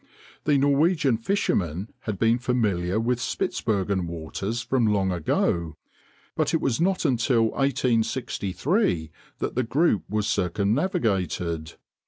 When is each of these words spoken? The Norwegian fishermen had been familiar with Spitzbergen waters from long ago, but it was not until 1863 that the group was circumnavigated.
The 0.45 0.57
Norwegian 0.57 1.17
fishermen 1.17 1.89
had 2.09 2.17
been 2.17 2.39
familiar 2.39 2.99
with 2.99 3.19
Spitzbergen 3.19 4.07
waters 4.07 4.63
from 4.63 4.87
long 4.87 5.11
ago, 5.11 5.75
but 6.35 6.55
it 6.55 6.59
was 6.59 6.81
not 6.81 7.05
until 7.05 7.43
1863 7.51 9.11
that 9.37 9.53
the 9.53 9.61
group 9.61 10.01
was 10.09 10.25
circumnavigated. 10.25 11.75